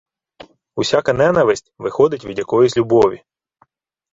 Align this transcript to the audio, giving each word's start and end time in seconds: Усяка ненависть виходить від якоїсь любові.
Усяка 0.75 1.13
ненависть 1.13 1.73
виходить 1.77 2.25
від 2.25 2.37
якоїсь 2.37 2.77
любові. 2.77 3.23